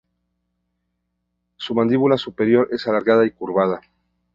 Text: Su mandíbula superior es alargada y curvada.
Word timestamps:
Su 1.57 1.75
mandíbula 1.75 2.17
superior 2.17 2.67
es 2.71 2.87
alargada 2.87 3.23
y 3.23 3.29
curvada. 3.29 3.81